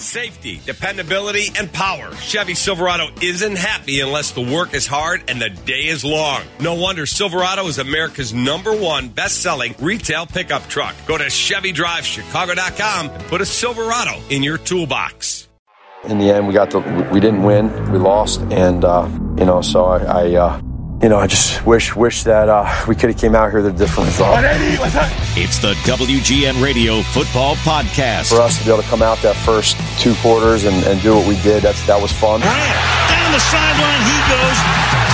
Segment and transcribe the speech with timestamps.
[0.00, 2.14] Safety, dependability, and power.
[2.14, 6.42] Chevy Silverado isn't happy unless the work is hard and the day is long.
[6.60, 10.94] No wonder Silverado is America's number one best selling retail pickup truck.
[11.08, 15.48] Go to ChevyDriveChicago.com and put a Silverado in your toolbox.
[16.04, 16.78] In the end, we got the,
[17.12, 20.60] we didn't win, we lost, and, uh, you know, so I, I uh,
[21.02, 23.74] you know, I just wish wish that uh, we could have came out here with
[23.74, 24.42] a different result.
[25.38, 28.34] It's the WGN Radio Football Podcast.
[28.34, 31.14] For us to be able to come out that first two quarters and, and do
[31.14, 32.42] what we did, that's that was fun.
[32.42, 34.58] Bryant down the sideline, he goes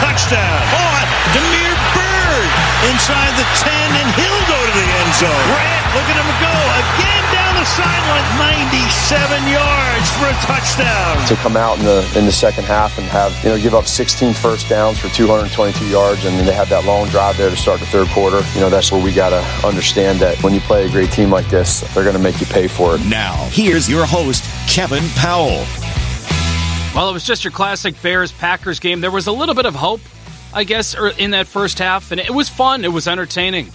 [0.01, 0.61] touchdown.
[0.73, 0.97] Oh,
[1.37, 2.51] Damiere Byrd
[2.89, 5.45] inside the ten, and he'll go to the end zone.
[5.53, 7.24] Grant, look at him go again down
[7.65, 11.27] the sideline, 97 yards for a touchdown.
[11.27, 13.87] To come out in the in the second half and have you know give up
[13.87, 17.57] 16 first downs for 222 yards, and then they have that long drive there to
[17.57, 18.43] start the third quarter.
[18.55, 21.31] You know that's where we got to understand that when you play a great team
[21.31, 23.07] like this, they're going to make you pay for it.
[23.07, 25.65] Now here's your host Kevin Powell.
[26.95, 29.01] Well, it was just your classic Bears Packers game.
[29.01, 30.03] There was a little bit of hope,
[30.53, 32.85] I guess, er, in that first half, and it was fun.
[32.85, 33.73] It was entertaining.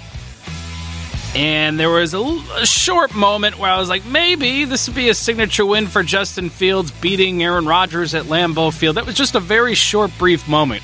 [1.36, 5.10] And there was a, a, short moment where I was like, maybe this would be
[5.10, 8.98] a signature win for Justin Fields beating Aaron Rodgers at Lambeau Field.
[8.98, 10.82] That was just a very short, brief moment.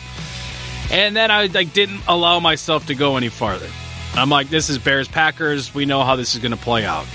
[0.91, 3.67] And then I like didn't allow myself to go any farther.
[4.13, 5.73] I'm like, this is Bears Packers.
[5.73, 7.07] We know how this is going to play out.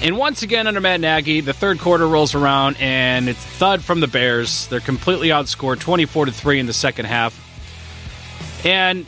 [0.00, 4.00] And once again, under Matt Nagy, the third quarter rolls around and it's thud from
[4.00, 4.68] the Bears.
[4.68, 7.42] They're completely outscored 24 to 3 in the second half.
[8.64, 9.06] And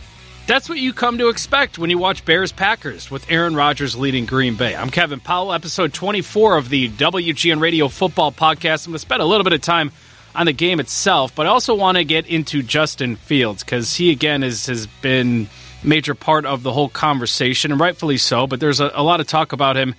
[0.49, 4.25] that's what you come to expect when you watch Bears Packers with Aaron Rodgers leading
[4.25, 4.75] Green Bay.
[4.75, 8.87] I'm Kevin Powell, episode 24 of the WGN Radio Football Podcast.
[8.87, 9.93] I'm going to spend a little bit of time
[10.35, 14.11] on the game itself, but I also want to get into Justin Fields because he,
[14.11, 15.51] again, is, has been
[15.83, 18.47] major part of the whole conversation, and rightfully so.
[18.47, 19.95] But there's a, a lot of talk about him,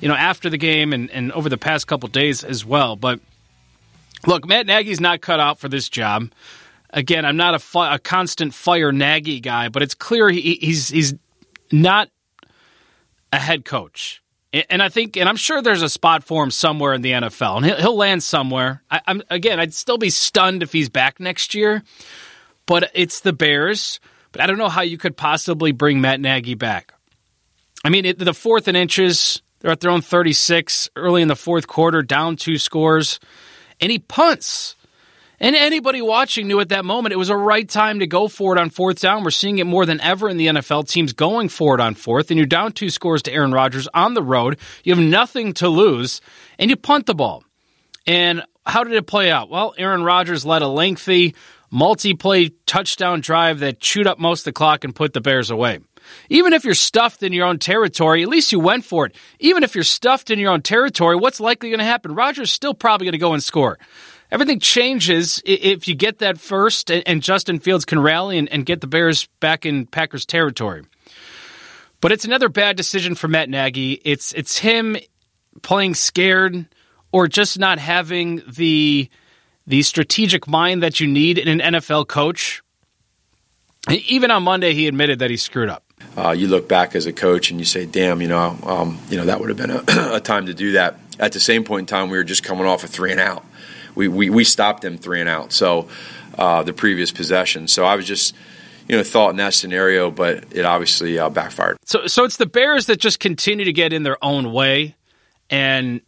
[0.00, 2.94] you know, after the game and, and over the past couple days as well.
[2.94, 3.20] But
[4.26, 6.28] look, Matt Nagy's not cut out for this job
[6.94, 10.88] again, I'm not a, fi- a constant fire Nagy guy, but it's clear he, he's
[10.88, 11.14] he's
[11.70, 12.08] not
[13.32, 14.22] a head coach.
[14.70, 17.56] And I think, and I'm sure there's a spot for him somewhere in the NFL,
[17.56, 18.84] and he'll, land somewhere.
[18.88, 21.82] I, am again, I'd still be stunned if he's back next year,
[22.64, 23.98] but it's the Bears.
[24.30, 26.94] But I don't know how you could possibly bring Matt Nagy back.
[27.84, 31.36] I mean, it, the fourth and inches, they're at their own 36 early in the
[31.36, 33.18] fourth quarter, down two scores,
[33.80, 34.76] and he punts.
[35.44, 38.56] And anybody watching knew at that moment it was a right time to go for
[38.56, 39.24] it on fourth down.
[39.24, 40.88] We're seeing it more than ever in the NFL.
[40.88, 44.14] Teams going for it on fourth, and you're down two scores to Aaron Rodgers on
[44.14, 44.58] the road.
[44.84, 46.22] You have nothing to lose,
[46.58, 47.44] and you punt the ball.
[48.06, 49.50] And how did it play out?
[49.50, 51.34] Well, Aaron Rodgers led a lengthy
[51.70, 55.78] multi-play touchdown drive that chewed up most of the clock and put the Bears away.
[56.30, 59.14] Even if you're stuffed in your own territory, at least you went for it.
[59.40, 62.14] Even if you're stuffed in your own territory, what's likely going to happen?
[62.14, 63.78] Rodgers still probably going to go and score
[64.30, 68.86] everything changes if you get that first and Justin Fields can rally and, get the
[68.86, 70.84] Bears back in Packers territory.
[72.00, 74.00] But it's another bad decision for Matt Nagy.
[74.04, 74.96] It's it's him
[75.62, 76.66] playing scared
[77.12, 79.08] or just not having the
[79.66, 82.62] the strategic mind that you need in an NFL coach.
[83.90, 85.84] Even on Monday, he admitted that he screwed up.
[86.16, 89.16] Uh, you look back as a coach and you say, "Damn, you know, um, you
[89.16, 89.84] know that would have been a,
[90.16, 92.66] a time to do that." At the same point in time, we were just coming
[92.66, 93.44] off a three and out
[93.94, 95.52] we, we, we stopped them three and out.
[95.52, 95.88] So
[96.38, 97.68] uh, the previous possession.
[97.68, 98.34] So I was just
[98.88, 101.78] you know thought in that scenario, but it obviously uh, backfired.
[101.84, 104.96] So so it's the Bears that just continue to get in their own way,
[105.48, 106.00] and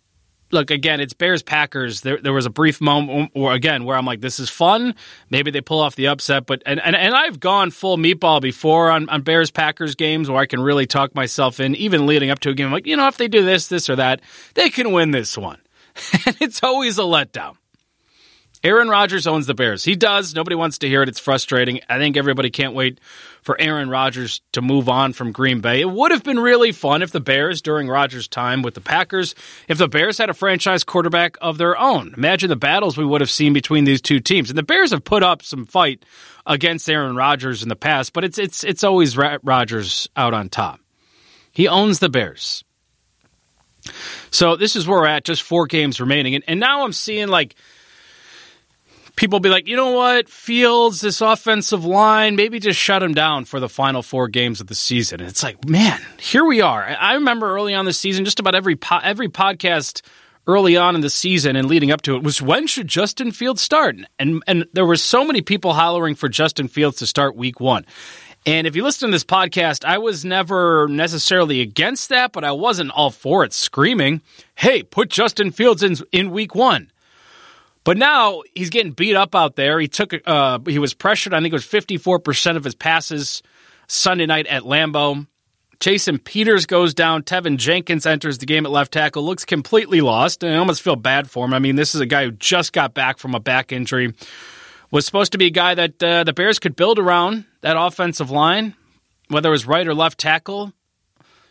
[0.51, 2.01] look again, it's Bears Packers.
[2.03, 4.95] There there was a brief moment, um, or again, where I'm like, this is fun.
[5.31, 8.91] Maybe they pull off the upset, but and and, and I've gone full meatball before
[8.91, 12.41] on, on Bears Packers games where I can really talk myself in, even leading up
[12.41, 12.67] to a game.
[12.67, 14.21] I'm like you know, if they do this, this or that,
[14.55, 15.59] they can win this one,
[16.27, 17.57] and it's always a letdown.
[18.67, 19.85] Aaron Rodgers owns the Bears.
[19.85, 20.35] He does.
[20.35, 21.09] Nobody wants to hear it.
[21.09, 21.79] It's frustrating.
[21.89, 23.01] I think everybody can't wait
[23.43, 25.81] for Aaron Rodgers to move on from Green Bay.
[25.83, 29.37] It would have been really fun if the Bears, during Rodgers' time with the Packers,
[29.69, 32.13] if the Bears had a franchise quarterback of their own.
[32.17, 34.51] Imagine the battles we would have seen between these two teams.
[34.51, 36.05] And the Bears have put up some fight
[36.45, 40.81] against Aaron Rodgers in the past, but it's it's it's always Rodgers out on top.
[41.53, 42.65] He owns the Bears.
[44.33, 46.35] So this is where we're at, just four games remaining.
[46.35, 47.55] And, and now I'm seeing like–
[49.17, 53.47] people be like, you know what, Fields, this offensive line, maybe just shut him down
[53.47, 55.21] for the final four games of the season.
[55.21, 56.85] And it's like, man, here we are.
[56.85, 60.03] I remember early on the season, just about every po- every podcast
[60.47, 63.63] early on in the season and leading up to it was when should Justin Fields
[63.63, 63.97] start?
[64.19, 67.85] And and there were so many people hollering for Justin Fields to start week one.
[68.45, 72.53] And if you listen to this podcast, I was never necessarily against that, but I
[72.53, 74.23] wasn't all for it, screaming,
[74.55, 76.93] hey, put Justin Fields in, in week one.
[77.87, 79.79] But now he's getting beat up out there.
[79.79, 81.33] He took uh, he was pressured.
[81.33, 83.45] I think it was fifty four percent of his passes
[83.87, 85.29] Sunday night at Lambeau.
[85.79, 87.23] Jason Peters goes down.
[87.23, 89.25] Teven Jenkins enters the game at left tackle.
[89.25, 91.55] Looks completely lost, and I almost feel bad for him.
[91.55, 94.13] I mean, this is a guy who just got back from a back injury.
[94.91, 98.33] Was supposed to be a guy that uh, the Bears could build around that offensive
[98.33, 98.75] line,
[99.29, 100.73] whether it was right or left tackle.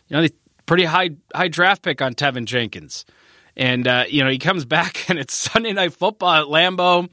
[0.08, 0.28] You know,
[0.66, 3.06] pretty high high draft pick on Teven Jenkins,
[3.56, 7.08] and uh, you know he comes back and it's Sunday Night Football at Lambeau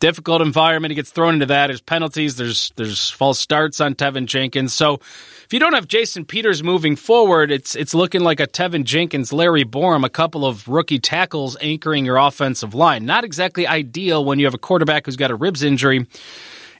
[0.00, 0.90] difficult environment.
[0.90, 1.68] He gets thrown into that.
[1.68, 2.36] There's penalties.
[2.36, 4.74] There's there's false starts on Teven Jenkins.
[4.74, 8.84] So if you don't have Jason Peters moving forward, it's it's looking like a Teven
[8.84, 13.06] Jenkins, Larry Borom, a couple of rookie tackles anchoring your offensive line.
[13.06, 16.06] Not exactly ideal when you have a quarterback who's got a ribs injury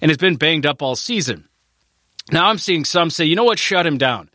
[0.00, 1.48] and has been banged up all season.
[2.32, 4.30] Now I'm seeing some say, you know what, shut him down.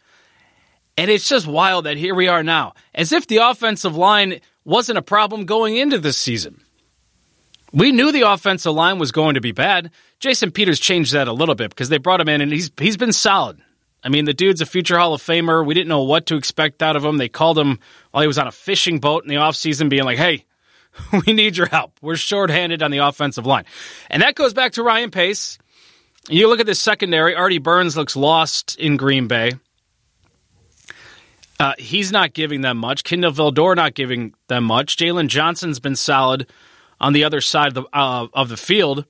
[0.98, 4.98] And it's just wild that here we are now, as if the offensive line wasn't
[4.98, 6.62] a problem going into this season.
[7.74, 9.92] We knew the offensive line was going to be bad.
[10.20, 12.98] Jason Peters changed that a little bit because they brought him in and he's he's
[12.98, 13.62] been solid.
[14.04, 15.66] I mean, the dude's a future Hall of Famer.
[15.66, 17.18] We didn't know what to expect out of him.
[17.18, 17.80] They called him
[18.12, 20.46] while he was on a fishing boat in the offseason, being like, hey,
[21.26, 21.98] we need your help.
[22.02, 23.66] We're shorthanded on the offensive line.
[24.10, 25.60] And that goes back to Ryan Pace.
[26.30, 29.54] You look at this secondary, Artie Burns looks lost in Green Bay.
[31.62, 33.04] Uh, he's not giving them much.
[33.04, 34.98] Kindle Vildor not giving them much.
[34.98, 36.48] Jaylon Johnson's been solid
[37.00, 39.06] on the other side of the, uh, of the field.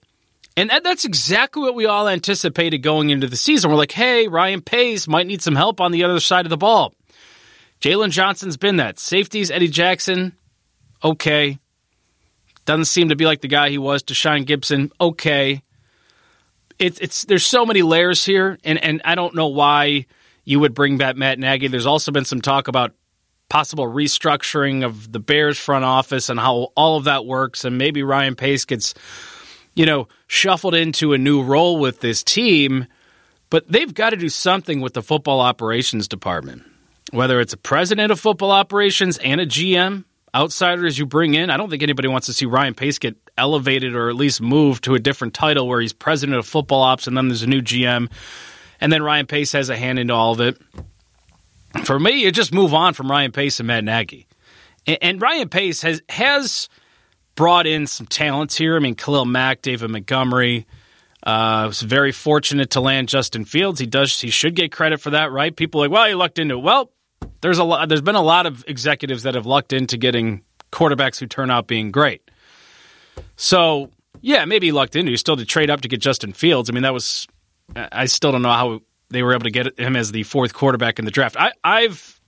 [0.57, 3.71] And that, that's exactly what we all anticipated going into the season.
[3.71, 6.57] We're like, hey, Ryan Pace might need some help on the other side of the
[6.57, 6.93] ball.
[7.79, 8.99] Jaylon Johnson's been that.
[8.99, 10.33] Safeties, Eddie Jackson,
[11.01, 11.57] okay.
[12.65, 14.03] Doesn't seem to be like the guy he was.
[14.03, 15.61] Tashaun Gipson, okay.
[16.79, 20.05] It's it's there's so many layers here, and and I don't know why
[20.43, 21.67] you would bring back Matt Nagy.
[21.67, 22.93] There's also been some talk about
[23.49, 27.65] possible restructuring of the Bears front office and how all of that works.
[27.65, 28.93] And maybe Ryan Pace gets,
[29.75, 32.87] you know, shuffled into a new role with this team.
[33.49, 36.63] But they've got to do something with the football operations department,
[37.11, 41.49] whether it's a president of football operations and a GM, outsiders you bring in.
[41.49, 44.85] I don't think anybody wants to see Ryan Pace get elevated or at least moved
[44.85, 47.61] to a different title where he's president of football ops and then there's a new
[47.61, 48.09] GM.
[48.81, 50.59] And then Ryan Pace has a hand into all of it
[51.83, 54.27] for me, you just move on from Ryan Pace and Matt Nagy.
[54.85, 56.69] And, and Ryan Pace has has
[57.35, 58.75] brought in some talents here.
[58.75, 60.65] I mean, Khalil Mack, David Montgomery.
[61.23, 63.79] Uh, was very fortunate to land Justin Fields.
[63.79, 64.19] He does.
[64.19, 65.55] He should get credit for that, right?
[65.55, 66.63] People like, well, he lucked into it.
[66.63, 66.91] Well,
[67.41, 67.87] there's a lot.
[67.87, 70.41] There's been a lot of executives that have lucked into getting
[70.71, 72.23] quarterbacks who turn out being great.
[73.35, 73.91] So
[74.21, 75.11] yeah, maybe he lucked into.
[75.11, 76.69] He still to trade up to get Justin Fields.
[76.69, 77.27] I mean, that was.
[77.75, 80.99] I still don't know how they were able to get him as the fourth quarterback
[80.99, 81.35] in the draft.
[81.37, 82.19] I, I've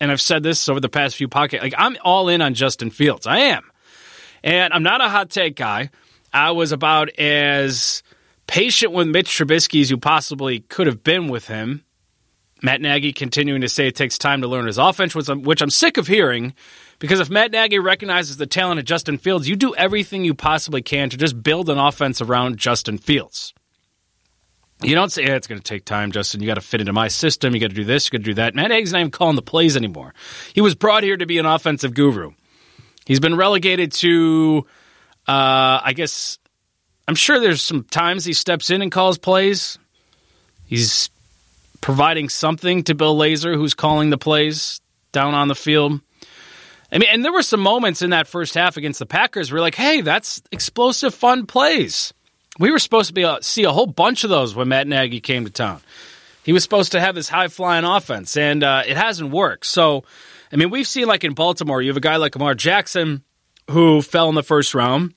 [0.00, 1.62] and I've said this over the past few podcasts.
[1.62, 3.26] Like I'm all in on Justin Fields.
[3.26, 3.70] I am,
[4.42, 5.90] and I'm not a hot take guy.
[6.32, 8.02] I was about as
[8.46, 11.84] patient with Mitch Trubisky as you possibly could have been with him.
[12.62, 15.62] Matt Nagy continuing to say it takes time to learn his offense, which I'm, which
[15.62, 16.54] I'm sick of hearing.
[16.98, 20.82] Because if Matt Nagy recognizes the talent of Justin Fields, you do everything you possibly
[20.82, 23.54] can to just build an offense around Justin Fields.
[24.82, 26.40] You don't say, it's going to take time, Justin.
[26.40, 27.54] You got to fit into my system.
[27.54, 28.06] You got to do this.
[28.06, 28.54] You got to do that.
[28.54, 30.14] Matt Nagy's not even calling the plays anymore.
[30.54, 32.32] He was brought here to be an offensive guru.
[33.04, 34.66] He's been relegated to,
[35.28, 36.38] uh, I guess,
[37.06, 39.78] I'm sure there's some times he steps in and calls plays.
[40.64, 41.10] He's
[41.80, 44.80] providing something to Bill Lazor, who's calling the plays
[45.12, 46.00] down on the field.
[46.92, 49.60] I mean, and there were some moments in that first half against the Packers where,
[49.60, 52.14] like, hey, that's explosive, fun plays.
[52.58, 55.20] We were supposed to be a, see a whole bunch of those when Matt Nagy
[55.20, 55.80] came to town.
[56.42, 59.66] He was supposed to have this high flying offense, and uh, it hasn't worked.
[59.66, 60.04] So,
[60.52, 63.22] I mean, we've seen like in Baltimore, you have a guy like Lamar Jackson
[63.70, 65.14] who fell in the first round.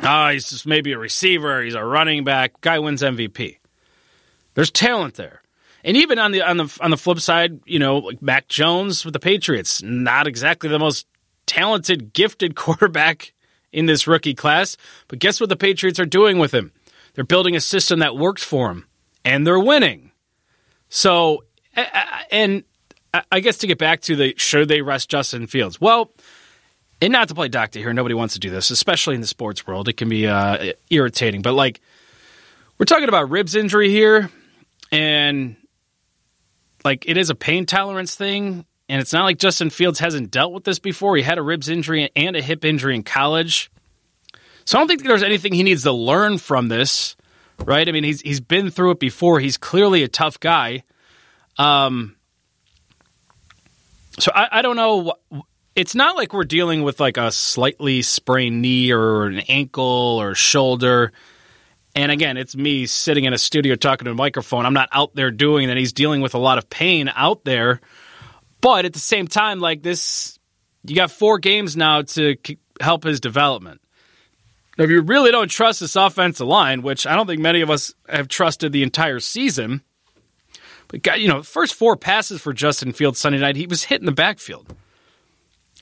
[0.00, 1.62] Ah, he's just maybe a receiver.
[1.62, 2.60] He's a running back.
[2.60, 3.58] Guy wins MVP.
[4.54, 5.42] There's talent there,
[5.84, 9.04] and even on the on the on the flip side, you know, like Mac Jones
[9.04, 11.06] with the Patriots, not exactly the most
[11.46, 13.32] talented, gifted quarterback
[13.72, 14.76] in this rookie class.
[15.08, 16.72] But guess what the Patriots are doing with him?
[17.14, 18.86] They're building a system that works for him,
[19.24, 20.12] and they're winning.
[20.88, 21.44] So,
[22.30, 22.64] and
[23.30, 25.80] I guess to get back to the should they rest Justin Fields?
[25.80, 26.12] Well,
[27.00, 29.66] and not to play doctor here, nobody wants to do this, especially in the sports
[29.66, 29.88] world.
[29.88, 31.80] It can be uh, irritating, but like
[32.78, 34.30] we're talking about ribs injury here,
[34.90, 35.56] and
[36.84, 38.64] like it is a pain tolerance thing.
[38.92, 41.16] And it's not like Justin Fields hasn't dealt with this before.
[41.16, 43.70] He had a ribs injury and a hip injury in college.
[44.66, 47.16] So I don't think there's anything he needs to learn from this,
[47.64, 47.88] right?
[47.88, 49.40] I mean, he's he's been through it before.
[49.40, 50.82] He's clearly a tough guy.
[51.56, 52.16] Um,
[54.18, 55.14] so I, I don't know.
[55.74, 60.34] it's not like we're dealing with like a slightly sprained knee or an ankle or
[60.34, 61.12] shoulder.
[61.96, 64.66] And again, it's me sitting in a studio talking to a microphone.
[64.66, 65.78] I'm not out there doing that.
[65.78, 67.80] He's dealing with a lot of pain out there.
[68.62, 70.38] But at the same time, like this,
[70.84, 72.36] you got four games now to
[72.80, 73.82] help his development.
[74.78, 77.68] Now, if you really don't trust this offensive line, which I don't think many of
[77.68, 79.82] us have trusted the entire season,
[80.88, 84.06] but got, you know, first four passes for Justin Fields Sunday night, he was hitting
[84.06, 84.74] the backfield.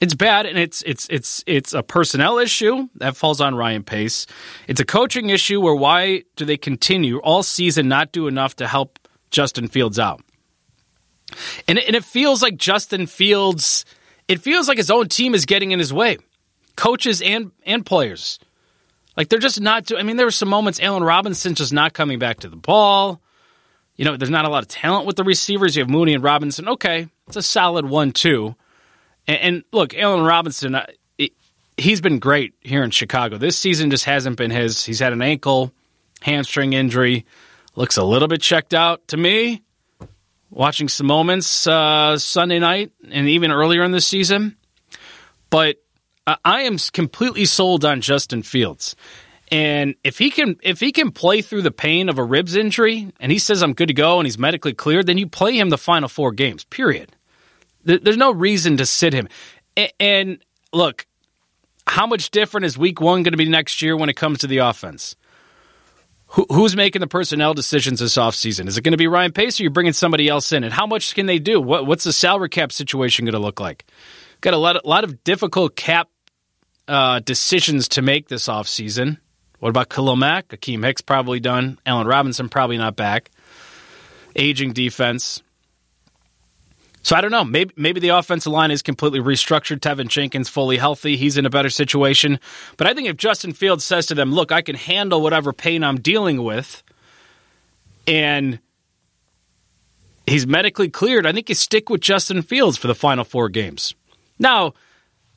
[0.01, 4.27] It's bad, and it's it's it's it's a personnel issue that falls on Ryan Pace.
[4.67, 8.67] It's a coaching issue where why do they continue all season not do enough to
[8.67, 8.99] help
[9.31, 10.23] Justin Fields out?
[11.69, 13.85] And it, and it feels like Justin Fields,
[14.29, 16.19] it feels like his own team is getting in his way,
[16.77, 18.39] coaches and and players.
[19.17, 19.85] Like they're just not.
[19.85, 22.57] Do, I mean, there were some moments Allen Robinson just not coming back to the
[22.57, 23.21] ball.
[23.97, 25.77] You know, there's not a lot of talent with the receivers.
[25.77, 26.69] You have Mooney and Robinson.
[26.69, 28.55] Okay, it's a solid one-two.
[29.27, 30.87] And, and look, Allen Robinson, uh,
[31.77, 33.37] he's been great here in Chicago.
[33.37, 34.85] This season just hasn't been his.
[34.85, 35.73] He's had an ankle,
[36.23, 37.27] hamstring injury.
[37.75, 39.63] Looks a little bit checked out to me.
[40.51, 44.57] Watching some moments uh, Sunday night and even earlier in the season,
[45.49, 45.77] but
[46.27, 48.97] uh, I am completely sold on Justin Fields.
[49.53, 53.13] And if he can if he can play through the pain of a ribs injury
[53.19, 55.71] and he says I'm good to go and he's medically cleared, then you play him
[55.71, 56.65] the final four games.
[56.65, 57.13] Period.
[57.83, 59.29] There's no reason to sit him.
[59.99, 60.39] And
[60.73, 61.07] look,
[61.87, 64.47] how much different is week one going to be next year when it comes to
[64.47, 65.17] the offense?
[66.31, 68.69] Who's making the personnel decisions this offseason?
[68.69, 70.65] Is it going to be Ryan Pace or you're you bringing somebody else in?
[70.65, 71.61] And how much can they do?
[71.61, 73.85] What, what's the salary cap situation going to look like?
[74.41, 76.09] Got a lot, a lot of difficult cap
[76.87, 79.19] uh, decisions to make this offseason.
[79.59, 80.49] What about Khalil Mack?
[80.49, 81.79] Akiem Hicks probably done.
[81.85, 83.31] Allen Robinson probably not back.
[84.35, 85.43] Aging defense.
[87.03, 87.45] So I don't know.
[87.45, 89.81] Maybe maybe the offensive line is completely restructured.
[89.81, 91.17] Teven Jenkins fully healthy.
[91.17, 92.39] He's in a better situation.
[92.77, 95.83] But I think if Justin Fields says to them, "Look, I can handle whatever pain
[95.83, 96.83] I'm dealing with,"
[98.07, 98.59] and
[100.27, 103.95] he's medically cleared, I think you stick with Justin Fields for the final four games.
[104.39, 104.75] Now,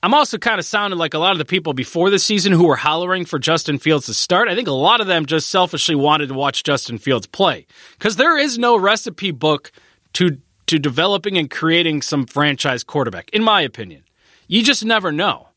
[0.03, 2.67] I'm also kind of sounding like a lot of the people before the season who
[2.67, 4.50] were hollering for Justin Fields to start.
[4.50, 7.65] I think a lot of them just selfishly wanted to watch Justin Fields play
[7.98, 9.72] because there is no recipe book
[10.13, 14.03] to to developing and creating some franchise quarterback, in my opinion.
[14.48, 15.50] You just never know.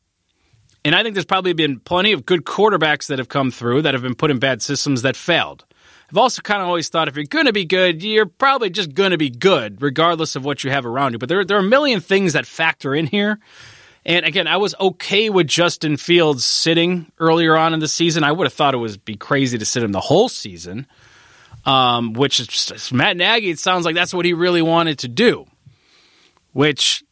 [0.85, 3.93] And I think there's probably been plenty of good quarterbacks that have come through that
[3.93, 5.65] have been put in bad systems that failed.
[6.09, 8.93] I've also kind of always thought if you're going to be good, you're probably just
[8.93, 11.19] going to be good, regardless of what you have around you.
[11.19, 13.39] But there, there are a million things that factor in here.
[14.05, 18.23] And again, I was okay with Justin Fields sitting earlier on in the season.
[18.23, 20.87] I would have thought it would be crazy to sit him the whole season
[21.67, 25.45] um, which is, Matt Nagy, it sounds like that's what he really wanted to do,
[26.53, 27.03] which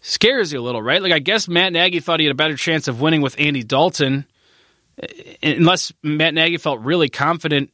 [0.00, 1.02] scares you a little, right?
[1.02, 3.62] Like, I guess Matt Nagy thought he had a better chance of winning with Andy
[3.62, 4.24] Dalton,
[5.02, 7.70] eh, unless Matt Nagy felt really confident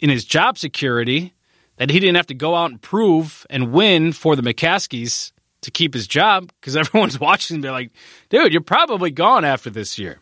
[0.00, 1.34] in his job security
[1.76, 5.70] that he didn't have to go out and prove and win for the McCaskies to
[5.70, 7.90] keep his job because everyone's watching and they're like,
[8.30, 10.20] dude, you're probably gone after this year.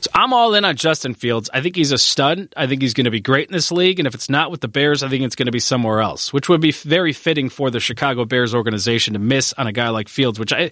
[0.00, 1.50] So I'm all in on Justin Fields.
[1.52, 2.52] I think he's a stud.
[2.56, 3.98] I think he's going to be great in this league.
[3.98, 6.32] And if it's not with the Bears, I think it's going to be somewhere else,
[6.32, 9.88] which would be very fitting for the Chicago Bears organization to miss on a guy
[9.88, 10.70] like Fields, which I,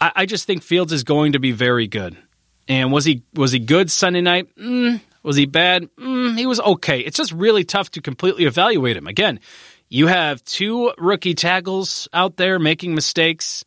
[0.00, 2.16] I just think Fields is going to be very good.
[2.66, 4.54] And was he was he good Sunday night?
[4.56, 5.88] Mm, was he bad?
[5.96, 7.00] Mm, he was okay.
[7.00, 9.06] It's just really tough to completely evaluate him.
[9.06, 9.40] Again,
[9.88, 13.64] you have two rookie tackles out there making mistakes.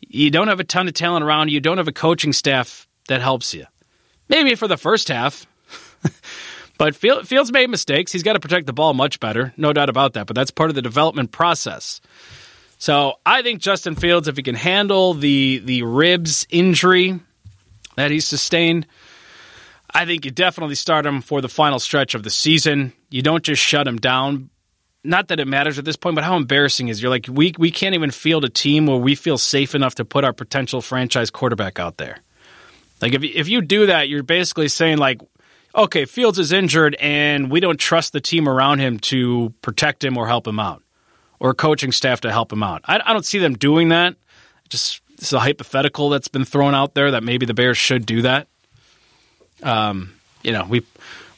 [0.00, 1.54] You don't have a ton of talent around you.
[1.54, 3.66] You don't have a coaching staff that helps you.
[4.28, 5.44] Maybe for the first half.
[6.78, 8.12] but Fields made mistakes.
[8.12, 10.28] He's got to protect the ball much better, no doubt about that.
[10.28, 12.00] But that's part of the development process.
[12.78, 17.18] So I think Justin Fields, if he can handle the the ribs injury
[17.96, 18.86] that he sustained,
[19.92, 22.92] I think you definitely start him for the final stretch of the season.
[23.10, 24.50] You don't just shut him down.
[25.02, 27.72] Not that it matters at this point, but how embarrassing is you're like we we
[27.72, 31.30] can't even field a team where we feel safe enough to put our potential franchise
[31.30, 32.20] quarterback out there.
[33.00, 35.20] Like if if you do that, you're basically saying like,
[35.74, 40.16] okay, Fields is injured and we don't trust the team around him to protect him
[40.16, 40.82] or help him out,
[41.38, 42.82] or coaching staff to help him out.
[42.84, 44.16] I, I don't see them doing that.
[44.68, 48.22] Just it's a hypothetical that's been thrown out there that maybe the Bears should do
[48.22, 48.48] that.
[49.62, 50.82] Um, you know, we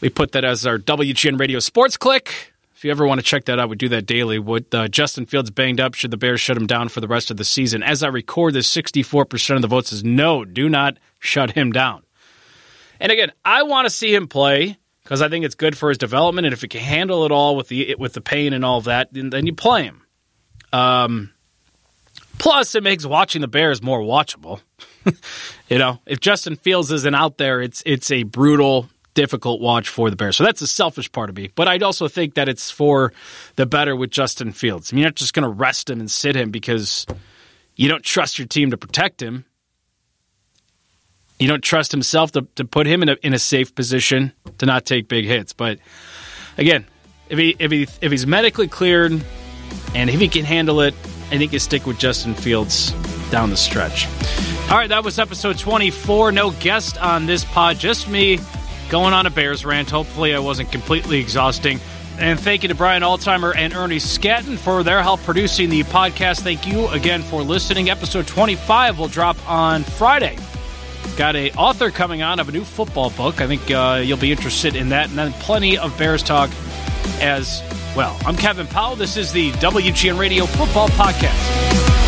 [0.00, 2.51] we put that as our WGN Radio Sports Click.
[2.82, 4.40] If you ever want to check that out, we do that daily.
[4.40, 5.94] Would uh, Justin Fields banged up?
[5.94, 7.80] Should the Bears shut him down for the rest of the season?
[7.80, 12.02] As I record this, 64% of the votes is no, do not shut him down.
[12.98, 15.98] And again, I want to see him play because I think it's good for his
[15.98, 16.44] development.
[16.44, 18.84] And if he can handle it all with the with the pain and all of
[18.86, 20.02] that, then, then you play him.
[20.72, 21.30] Um,
[22.38, 24.60] Plus, it makes watching the Bears more watchable.
[25.68, 30.10] you know, if Justin Fields isn't out there, it's it's a brutal, difficult watch for
[30.10, 30.36] the Bears.
[30.36, 31.50] So that's the selfish part of me.
[31.54, 33.12] But I'd also think that it's for
[33.56, 34.92] the better with Justin Fields.
[34.92, 37.06] I mean, you're not just going to rest him and sit him because
[37.76, 39.44] you don't trust your team to protect him.
[41.38, 44.66] You don't trust himself to, to put him in a, in a safe position to
[44.66, 45.52] not take big hits.
[45.52, 45.78] But
[46.56, 46.86] again,
[47.28, 49.12] if he if he if he's medically cleared
[49.94, 50.94] and if he can handle it,
[51.30, 52.92] I think you stick with Justin Fields
[53.30, 54.06] down the stretch.
[54.70, 56.30] All right, that was episode 24.
[56.32, 58.38] No guest on this pod, just me
[58.92, 59.88] going on a Bears rant.
[59.90, 61.80] Hopefully, I wasn't completely exhausting.
[62.18, 66.40] And thank you to Brian Altimer and Ernie Skatton for their help producing the podcast.
[66.40, 67.88] Thank you again for listening.
[67.88, 70.36] Episode 25 will drop on Friday.
[71.16, 73.40] Got a author coming on of a new football book.
[73.40, 75.08] I think uh, you'll be interested in that.
[75.08, 76.50] And then plenty of Bears talk
[77.18, 77.62] as
[77.96, 78.14] well.
[78.26, 78.94] I'm Kevin Powell.
[78.94, 82.01] This is the WGN Radio Football Podcast.